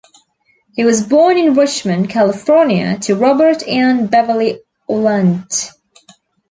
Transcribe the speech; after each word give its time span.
He 0.75 0.83
was 0.83 1.03
born 1.03 1.37
in 1.37 1.53
Richmond, 1.53 2.09
California 2.09 2.97
to 3.01 3.13
Robert 3.13 3.61
and 3.67 4.09
Beverly 4.09 4.59
Olandt. 4.89 5.67